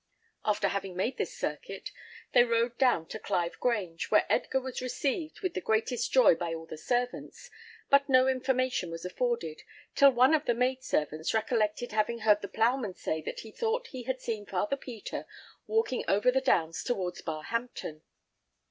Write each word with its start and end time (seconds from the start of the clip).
After 0.43 0.69
having 0.69 0.95
made 0.95 1.17
this 1.17 1.37
circuit, 1.37 1.91
they 2.33 2.43
rode 2.43 2.75
down 2.79 3.05
to 3.09 3.19
Clive 3.19 3.59
Grange, 3.59 4.09
where 4.09 4.25
Edgar 4.31 4.59
was 4.59 4.81
received 4.81 5.41
with 5.41 5.53
the 5.53 5.61
greatest 5.61 6.11
joy 6.11 6.33
by 6.33 6.55
all 6.55 6.65
the 6.65 6.75
servants; 6.75 7.51
but 7.87 8.09
no 8.09 8.27
information 8.27 8.89
was 8.89 9.05
afforded, 9.05 9.61
till 9.93 10.09
one 10.09 10.33
of 10.33 10.45
the 10.45 10.55
maid 10.55 10.83
servants 10.83 11.35
recollected 11.35 11.91
having 11.91 12.21
heard 12.21 12.41
the 12.41 12.47
ploughman 12.47 12.95
say 12.95 13.21
that 13.21 13.41
he 13.41 13.51
thought 13.51 13.89
he 13.89 14.01
had 14.01 14.19
seen 14.19 14.47
Father 14.47 14.75
Peter 14.75 15.27
walking 15.67 16.03
over 16.07 16.31
the 16.31 16.41
downs 16.41 16.83
towards 16.83 17.21
Barhampton. 17.21 18.01